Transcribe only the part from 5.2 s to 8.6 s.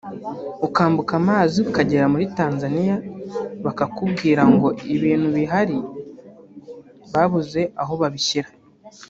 bihari babuze aho babishyira